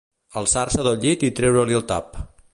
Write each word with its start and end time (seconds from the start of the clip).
Alçar-se 0.41 0.85
del 0.87 0.97
llit 1.03 1.27
i 1.29 1.31
treure-li 1.41 1.81
el 1.83 1.87
tap. 1.95 2.21